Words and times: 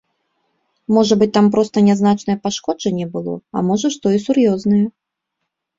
Можа 0.97 1.13
быць 1.23 1.29
там 1.37 1.51
проста 1.55 1.77
нязначнае 1.89 2.37
пашкоджанне 2.47 3.05
было, 3.13 3.33
а 3.55 3.65
можа 3.69 3.87
што 3.99 4.05
і 4.19 4.25
сур'ёзнае. 4.27 4.85